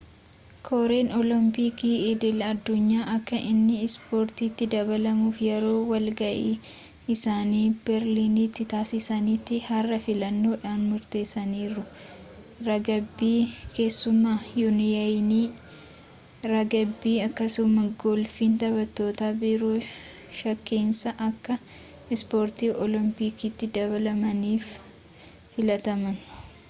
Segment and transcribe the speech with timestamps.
[0.67, 6.53] koreen oolompikii idil-addunyaa akka inni ispoortitti dabalamuuf yeroo wal ga'ii
[7.15, 11.83] isaanii beerliniiti taasisaanitti har'a filannoodhaan murteessaniiru
[12.69, 13.39] ragbii
[13.75, 19.77] keessumaa yuuniyeniin ragbii akkasumaas golfiin taphoota biroo
[20.41, 21.59] shankeessaa akka
[22.17, 24.77] ispoortii oolompikiitti dabalamaniif
[25.55, 26.21] filataman